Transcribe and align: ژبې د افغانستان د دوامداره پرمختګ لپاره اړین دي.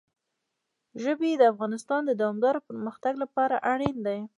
ژبې 1.03 1.31
د 1.37 1.43
افغانستان 1.53 2.01
د 2.05 2.11
دوامداره 2.21 2.65
پرمختګ 2.69 3.13
لپاره 3.23 3.55
اړین 3.73 3.97
دي. 4.07 4.19